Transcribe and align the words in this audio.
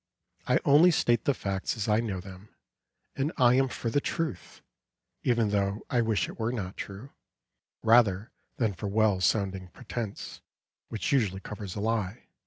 I 0.47 0.57
only 0.65 0.89
state 0.89 1.25
the 1.25 1.33
facts 1.35 1.77
as 1.77 1.87
I 1.87 1.99
know 1.99 2.19
them, 2.19 2.49
and 3.15 3.31
I 3.37 3.53
am 3.53 3.67
for 3.67 3.91
the 3.91 4.01
truth! 4.01 4.63
even 5.21 5.49
though 5.49 5.85
I 5.91 6.01
wish 6.01 6.27
it 6.27 6.39
were 6.39 6.51
not 6.51 6.75
true 6.75 7.11
rather 7.83 8.31
than 8.57 8.73
for 8.73 8.87
a 8.87 8.89
well 8.89 9.21
sounding 9.21 9.67
pretence, 9.67 10.41
which 10.89 11.11
usually 11.11 11.39
covers 11.39 11.75
a 11.75 11.81
lie. 11.81 12.23